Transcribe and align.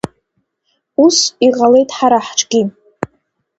Ус 1.05 1.17
иҟалеит 1.47 1.89
ҳара 1.97 2.19
ҳҿгьы. 2.27 2.61